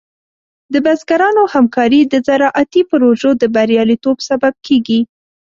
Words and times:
د 0.73 0.75
بزګرانو 0.85 1.43
همکاري 1.53 2.01
د 2.07 2.15
زراعتي 2.27 2.81
پروژو 2.91 3.29
د 3.41 3.43
بریالیتوب 3.55 4.17
سبب 4.29 4.53
کېږي. 4.67 4.99